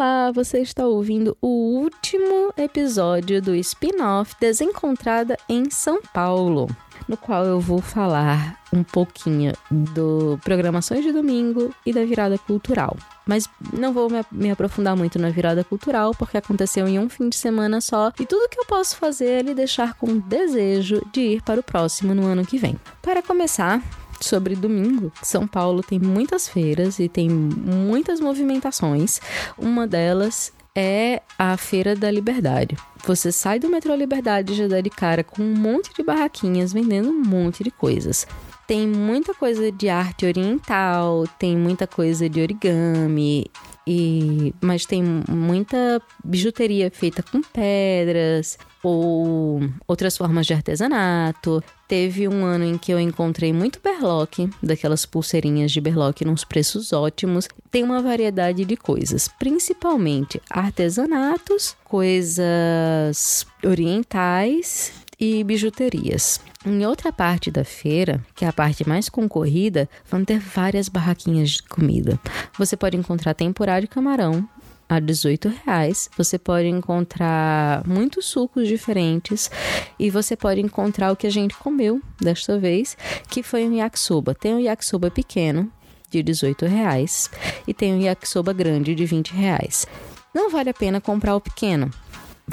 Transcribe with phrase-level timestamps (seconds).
[0.00, 6.68] Olá, você está ouvindo o último episódio do spin-off Desencontrada em São Paulo,
[7.06, 12.96] no qual eu vou falar um pouquinho do Programações de Domingo e da virada cultural.
[13.26, 17.36] Mas não vou me aprofundar muito na virada cultural, porque aconteceu em um fim de
[17.36, 21.42] semana só, e tudo que eu posso fazer é lhe deixar com desejo de ir
[21.42, 22.74] para o próximo no ano que vem.
[23.02, 23.82] Para começar,
[24.20, 25.12] sobre domingo.
[25.22, 29.20] São Paulo tem muitas feiras e tem muitas movimentações.
[29.58, 32.76] Uma delas é a Feira da Liberdade.
[33.06, 36.72] Você sai do metrô Liberdade e já dá de cara com um monte de barraquinhas
[36.72, 38.26] vendendo um monte de coisas.
[38.66, 43.50] Tem muita coisa de arte oriental, tem muita coisa de origami,
[43.86, 51.62] e mas tem muita bijuteria feita com pedras ou outras formas de artesanato.
[51.86, 56.92] Teve um ano em que eu encontrei muito berlock, daquelas pulseirinhas de berlock nos preços
[56.92, 57.48] ótimos.
[57.70, 66.40] Tem uma variedade de coisas, principalmente artesanatos, coisas orientais e bijuterias.
[66.64, 71.50] Em outra parte da feira, que é a parte mais concorrida, vão ter várias barraquinhas
[71.50, 72.18] de comida.
[72.56, 74.48] Você pode encontrar temporada de camarão,
[74.90, 76.10] a 18 reais.
[76.16, 79.48] Você pode encontrar muitos sucos diferentes
[79.96, 82.96] e você pode encontrar o que a gente comeu desta vez,
[83.28, 84.34] que foi um yakisoba.
[84.34, 85.70] Tem um yakisoba pequeno
[86.10, 87.30] de 18 reais
[87.68, 89.86] e tem um yakisoba grande de 20 reais.
[90.34, 91.90] Não vale a pena comprar o pequeno,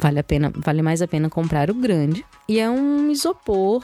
[0.00, 2.24] vale a pena, vale mais a pena comprar o grande.
[2.48, 3.82] E é um isopor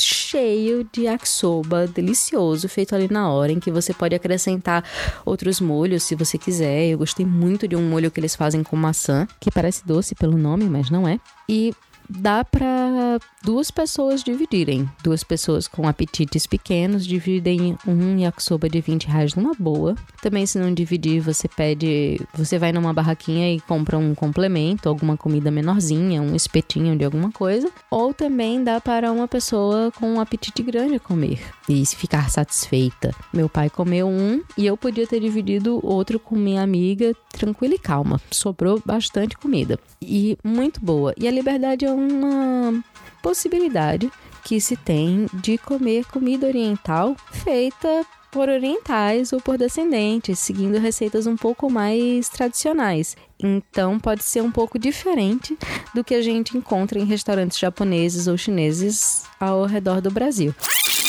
[0.00, 4.84] cheio de yakisoba delicioso, feito ali na hora, em que você pode acrescentar
[5.24, 6.86] outros molhos se você quiser.
[6.86, 10.38] Eu gostei muito de um molho que eles fazem com maçã, que parece doce pelo
[10.38, 11.18] nome, mas não é.
[11.48, 11.74] E
[12.08, 14.88] dá para duas pessoas dividirem.
[15.02, 19.94] Duas pessoas com apetites pequenos dividem um yakisoba de 20 reais numa boa.
[20.22, 22.20] Também, se não dividir, você pede.
[22.34, 27.30] Você vai numa barraquinha e compra um complemento, alguma comida menorzinha, um espetinho de alguma
[27.30, 27.70] coisa.
[27.90, 33.14] Ou também dá para uma pessoa com um apetite grande comer e ficar satisfeita.
[33.32, 37.78] Meu pai comeu um e eu podia ter dividido outro com minha amiga, tranquila e
[37.78, 38.20] calma.
[38.30, 39.78] Sobrou bastante comida.
[40.02, 41.14] E muito boa.
[41.16, 42.82] E a liberdade é uma
[43.22, 44.10] possibilidade
[44.44, 51.26] que se tem de comer comida oriental feita por orientais ou por descendentes, seguindo receitas
[51.26, 53.16] um pouco mais tradicionais.
[53.38, 55.56] Então pode ser um pouco diferente
[55.94, 60.54] do que a gente encontra em restaurantes japoneses ou chineses ao redor do Brasil.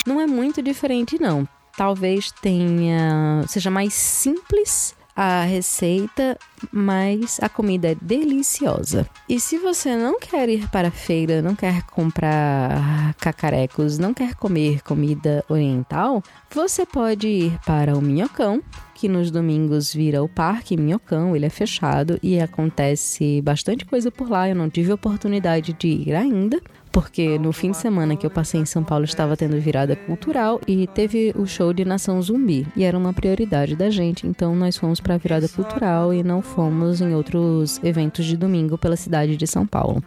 [0.05, 1.47] Não é muito diferente não.
[1.75, 6.37] Talvez tenha seja mais simples a receita,
[6.71, 9.05] mas a comida é deliciosa.
[9.27, 14.33] E se você não quer ir para a feira, não quer comprar cacarecos, não quer
[14.35, 18.63] comer comida oriental, você pode ir para o Minhocão,
[18.99, 24.29] que nos domingos vira o Parque Minhocão, ele é fechado e acontece bastante coisa por
[24.29, 24.49] lá.
[24.49, 26.61] Eu não tive oportunidade de ir ainda,
[26.91, 30.59] porque no fim de semana que eu passei em São Paulo estava tendo virada cultural
[30.67, 34.75] e teve o show de Nação Zumbi e era uma prioridade da gente, então nós
[34.75, 39.37] fomos para a virada cultural e não fomos em outros eventos de domingo pela cidade
[39.37, 40.03] de São Paulo.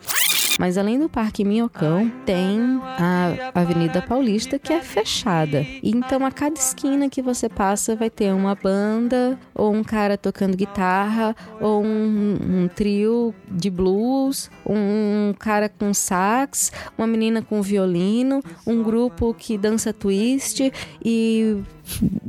[0.59, 5.67] Mas além do Parque Minhocão, tem a Avenida Paulista que é fechada.
[5.83, 10.57] Então a cada esquina que você passa vai ter uma banda, ou um cara tocando
[10.57, 18.43] guitarra, ou um, um trio de blues, um cara com sax, uma menina com violino,
[18.67, 20.73] um grupo que dança twist
[21.05, 21.57] e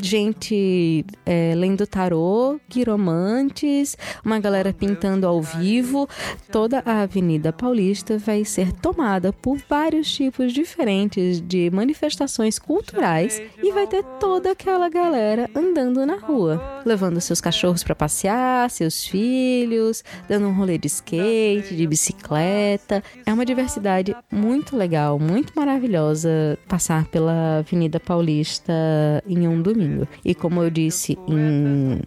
[0.02, 6.08] gente é, lendo tarô, quiromantes, uma galera pintando ao vivo.
[6.52, 13.72] Toda a Avenida Paulista vai ser tomada por vários tipos diferentes de manifestações culturais e
[13.72, 20.04] vai ter toda aquela galera andando na rua, levando seus cachorros para passear, seus filhos,
[20.28, 23.02] dando um rolê de skate, de bicicleta.
[23.26, 28.74] É uma diversidade muito legal, muito maravilhosa passar pela Avenida Paulista
[29.26, 30.08] em um um domingo.
[30.26, 32.02] E como eu disse em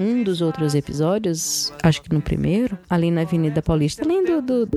[0.00, 4.68] um dos outros episódios, acho que no primeiro, ali na Avenida Paulista, além do, do,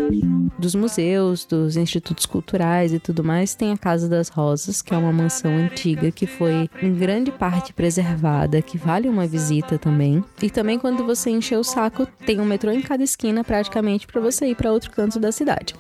[0.60, 4.98] dos museus, dos institutos culturais e tudo mais, tem a Casa das Rosas, que é
[4.98, 10.22] uma mansão antiga que foi em grande parte preservada, que vale uma visita também.
[10.42, 14.20] E também quando você encher o saco, tem um metrô em cada esquina praticamente para
[14.20, 15.74] você ir para outro canto da cidade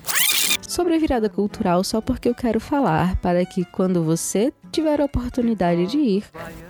[0.73, 5.05] sobre a virada cultural só porque eu quero falar para que quando você tiver a
[5.05, 6.23] oportunidade de ir,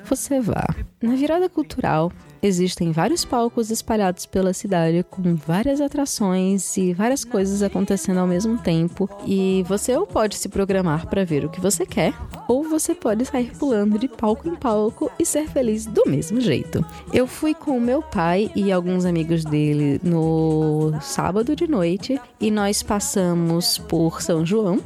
[0.03, 0.67] você vá.
[1.01, 2.11] Na virada cultural,
[2.44, 8.57] existem vários palcos espalhados pela cidade com várias atrações e várias coisas acontecendo ao mesmo
[8.57, 9.10] tempo.
[9.25, 12.13] E você ou pode se programar para ver o que você quer,
[12.48, 16.86] ou você pode sair pulando de palco em palco e ser feliz do mesmo jeito.
[17.13, 22.84] Eu fui com meu pai e alguns amigos dele no sábado de noite e nós
[22.84, 24.80] passamos por São João,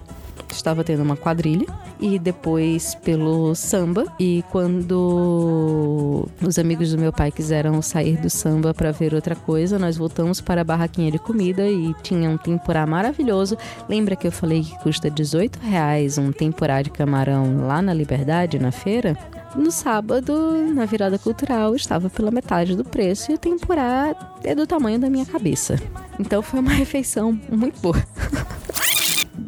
[0.53, 1.67] estava tendo uma quadrilha
[1.99, 4.05] e depois pelo samba.
[4.19, 9.79] E quando os amigos do meu pai quiseram sair do samba para ver outra coisa,
[9.79, 13.57] nós voltamos para a barraquinha de comida e tinha um temporá maravilhoso.
[13.87, 18.59] Lembra que eu falei que custa 18 reais um temporá de camarão lá na Liberdade,
[18.59, 19.17] na feira?
[19.55, 24.67] No sábado, na virada cultural, estava pela metade do preço e o temporá é do
[24.67, 25.75] tamanho da minha cabeça.
[26.19, 27.97] Então foi uma refeição muito boa.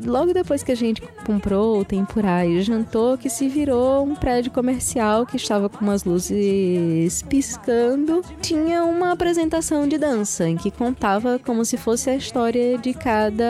[0.05, 4.51] logo depois que a gente comprou o tempurá e jantou, que se virou um prédio
[4.51, 11.39] comercial que estava com umas luzes piscando, tinha uma apresentação de dança em que contava
[11.39, 13.45] como se fosse a história de cada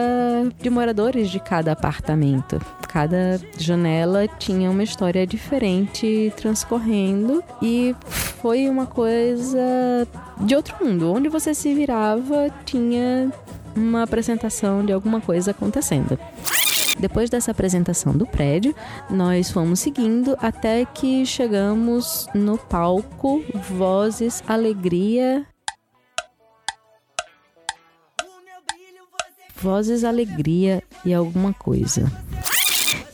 [0.59, 2.59] de moradores de cada apartamento.
[2.87, 7.95] Cada janela tinha uma história diferente transcorrendo e
[8.41, 10.07] foi uma coisa
[10.39, 11.13] de outro mundo.
[11.13, 13.31] Onde você se virava, tinha
[13.79, 16.17] uma apresentação de alguma coisa acontecendo.
[16.99, 18.75] Depois dessa apresentação do prédio,
[19.09, 25.45] nós fomos seguindo até que chegamos no palco Vozes Alegria.
[29.55, 32.11] Vozes Alegria e alguma coisa.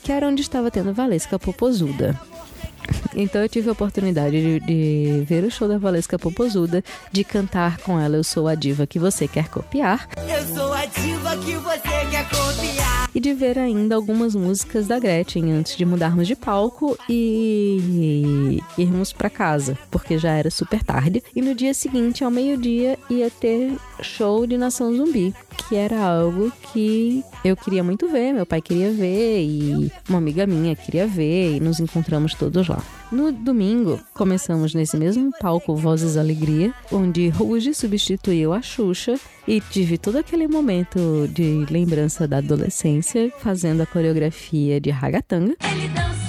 [0.03, 2.19] Que era onde estava tendo Valesca Popozuda.
[3.15, 7.77] Então eu tive a oportunidade de, de, ver o show da Valesca Popozuda, de cantar
[7.79, 10.07] com ela Eu Sou a Diva que Você Quer Copiar.
[10.17, 13.09] Eu sou a diva que você quer copiar.
[13.13, 19.13] E de ver ainda algumas músicas da Gretchen antes de mudarmos de palco e irmos
[19.13, 21.23] para casa, porque já era super tarde.
[21.35, 26.51] E no dia seguinte, ao meio-dia, ia ter show de Nação Zumbi, que era algo
[26.73, 31.55] que eu queria muito ver, meu pai queria ver e uma amiga minha queria ver
[31.55, 32.81] e nos encontramos todos lá.
[33.11, 39.97] No domingo, começamos nesse mesmo palco Vozes Alegria, onde Ruge substituiu a Xuxa e tive
[39.97, 45.55] todo aquele momento de lembrança da adolescência fazendo a coreografia de Ragatanga.
[45.71, 46.24] Ele dança,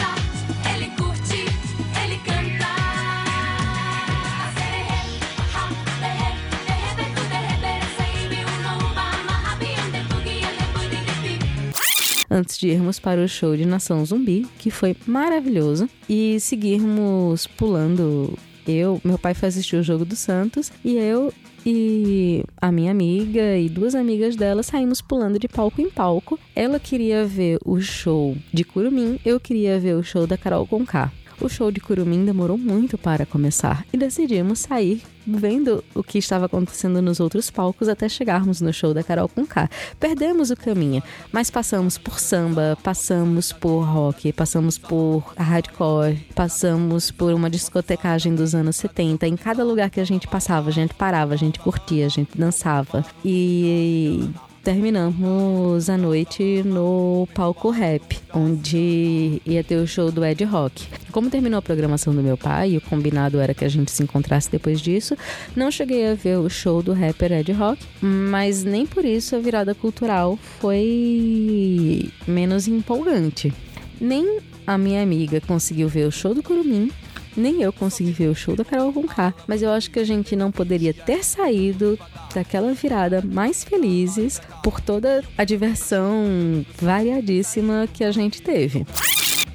[12.37, 18.39] Antes de irmos para o show de Nação Zumbi, que foi maravilhoso, e seguirmos pulando
[18.67, 21.33] eu, meu pai foi assistir o jogo do Santos e eu
[21.65, 26.39] e a minha amiga e duas amigas dela saímos pulando de palco em palco.
[26.55, 31.11] Ela queria ver o show de Curumim, eu queria ver o show da Carol Conká.
[31.41, 36.47] O show de Curumim demorou muito para começar e decidimos sair vendo o que estava
[36.47, 39.69] acontecendo nos outros palcos até chegarmos no show da Carol com K.
[39.99, 41.03] Perdemos o caminho,
[41.33, 48.55] mas passamos por samba, passamos por rock, passamos por hardcore, passamos por uma discotecagem dos
[48.55, 49.27] anos 70.
[49.27, 52.39] Em cada lugar que a gente passava, a gente parava, a gente curtia, a gente
[52.39, 53.05] dançava.
[53.25, 54.31] E
[54.67, 60.89] terminamos a noite no palco rap, onde ia ter o show do Ed Rock.
[61.13, 64.51] Como terminou a programação do meu pai o combinado era que a gente se encontrasse
[64.51, 65.17] depois disso,
[65.55, 69.39] não cheguei a ver o show do rapper Ed Rock, mas nem por isso a
[69.39, 73.55] virada cultural foi menos empolgante.
[74.01, 76.91] Nem a minha amiga conseguiu ver o show do Curumim,
[77.37, 80.35] nem eu consegui ver o show da Carol Conká, mas eu acho que a gente
[80.35, 81.99] não poderia ter saído
[82.35, 88.87] daquela virada mais felizes por toda a diversão variadíssima que a gente teve.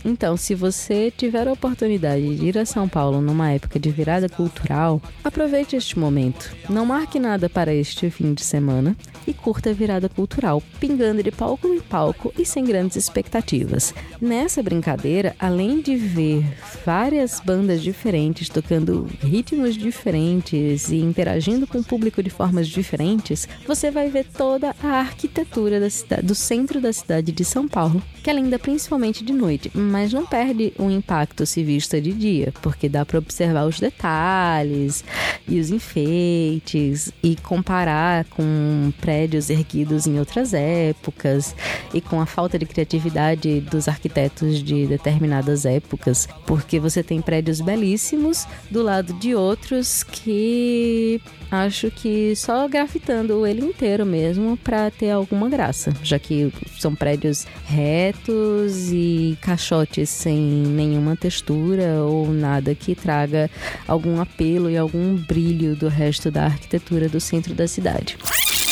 [0.04, 4.28] Então, se você tiver a oportunidade de ir a São Paulo numa época de virada
[4.28, 6.56] cultural, aproveite este momento.
[6.70, 8.96] Não marque nada para este fim de semana
[9.28, 13.94] e curta a virada cultural, pingando de palco em palco e sem grandes expectativas.
[14.20, 16.44] Nessa brincadeira, além de ver
[16.86, 23.92] várias bandas diferentes tocando ritmos diferentes e interagindo com o público de formas diferentes, você
[23.92, 25.80] vai ver toda a arquitetura
[26.24, 30.26] do centro da cidade de São Paulo, que é linda principalmente de noite, mas não
[30.26, 35.04] perde o impacto se vista de dia, porque dá para observar os detalhes
[35.48, 41.54] e os enfeites e comparar com prédios erguidos em outras épocas
[41.94, 47.60] e com a falta de criatividade dos arquitetos de determinadas épocas, porque você tem prédios
[47.60, 51.22] belíssimos do lado de outros que
[51.52, 57.46] acho que só grafitando ele inteiro mesmo para ter alguma graça, já que são prédios
[57.66, 63.52] retos e caixotes sem nenhuma textura ou nada que traga
[63.86, 68.18] algum apelo e algum brilho do resto da arquitetura do centro da cidade.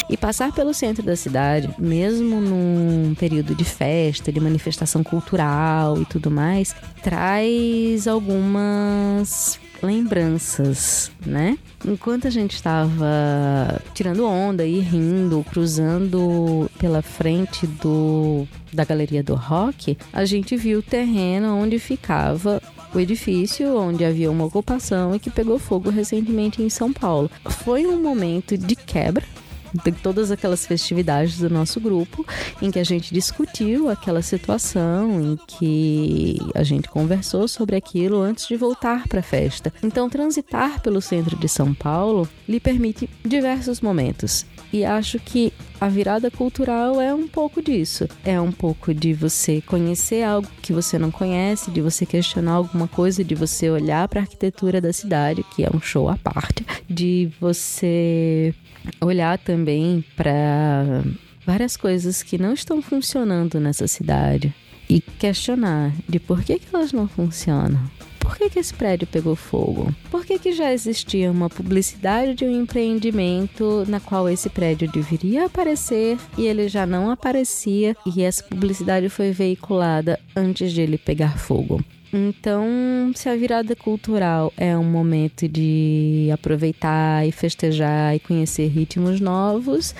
[0.09, 6.05] E passar pelo centro da cidade, mesmo num período de festa, de manifestação cultural e
[6.05, 11.57] tudo mais, traz algumas lembranças, né?
[11.85, 19.33] Enquanto a gente estava tirando onda e rindo, cruzando pela frente do da galeria do
[19.33, 22.61] rock, a gente viu o terreno onde ficava
[22.93, 27.29] o edifício onde havia uma ocupação e que pegou fogo recentemente em São Paulo.
[27.45, 29.23] Foi um momento de quebra
[29.73, 32.25] de todas aquelas festividades do nosso grupo,
[32.61, 38.47] em que a gente discutiu aquela situação, em que a gente conversou sobre aquilo antes
[38.47, 39.73] de voltar para a festa.
[39.83, 44.45] Então, transitar pelo centro de São Paulo lhe permite diversos momentos.
[44.71, 48.07] E acho que a virada cultural é um pouco disso.
[48.23, 52.87] É um pouco de você conhecer algo que você não conhece, de você questionar alguma
[52.87, 56.65] coisa, de você olhar para a arquitetura da cidade, que é um show à parte,
[56.87, 58.53] de você
[59.01, 61.03] olhar também para
[61.45, 64.53] várias coisas que não estão funcionando nessa cidade
[64.89, 67.79] e questionar de por que, que elas não funcionam.
[68.19, 69.93] Por que, que esse prédio pegou fogo?
[70.09, 75.45] Por que, que já existia uma publicidade de um empreendimento na qual esse prédio deveria
[75.45, 81.37] aparecer e ele já não aparecia e essa publicidade foi veiculada antes de ele pegar
[81.37, 81.83] fogo?
[82.11, 89.19] Então, se a virada cultural é um momento de aproveitar e festejar e conhecer ritmos
[89.19, 89.93] novos,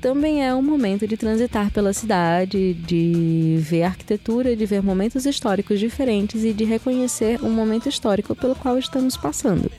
[0.00, 5.80] também é um momento de transitar pela cidade, de ver arquitetura, de ver momentos históricos
[5.80, 9.70] diferentes e de reconhecer um momento histórico pelo qual estamos passando.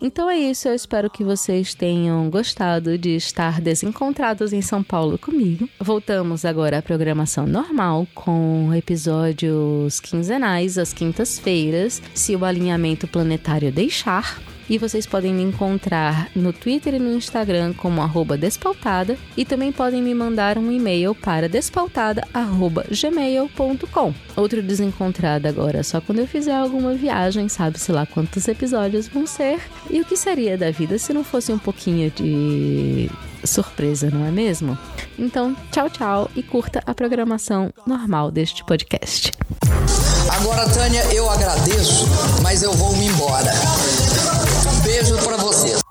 [0.00, 5.18] Então é isso, eu espero que vocês tenham gostado de estar desencontrados em São Paulo
[5.18, 5.68] comigo.
[5.80, 14.38] Voltamos agora à programação normal com episódios quinzenais às quintas-feiras, se o alinhamento planetário deixar.
[14.68, 19.70] E vocês podem me encontrar no Twitter e no Instagram como arroba despautada e também
[19.72, 24.14] podem me mandar um e-mail para despautada.gmail.com.
[24.36, 29.60] Outro desencontrado agora só quando eu fizer alguma viagem, sabe-se lá quantos episódios vão ser.
[29.90, 33.10] E o que seria da vida se não fosse um pouquinho de
[33.44, 34.78] surpresa, não é mesmo?
[35.18, 39.32] Então, tchau, tchau e curta a programação normal deste podcast.
[40.30, 42.06] Agora, Tânia, eu agradeço,
[42.42, 43.52] mas eu vou me embora
[45.04, 45.83] beijo para vocês.